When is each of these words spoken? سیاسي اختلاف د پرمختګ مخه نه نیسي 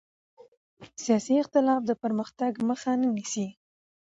سیاسي 1.03 1.35
اختلاف 1.41 1.81
د 1.85 1.91
پرمختګ 2.03 2.51
مخه 2.69 2.91
نه 3.01 3.07
نیسي 3.15 3.47